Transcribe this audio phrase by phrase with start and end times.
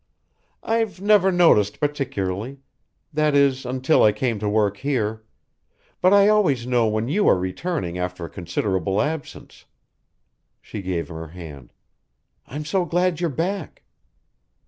[0.63, 2.57] "I've never noticed particularly
[3.13, 5.23] that is, until I came to work here.
[6.01, 9.65] But I always know when you are returning after a considerable absence."
[10.59, 11.71] She gave him her hand.
[12.47, 13.83] "I'm so glad you're back."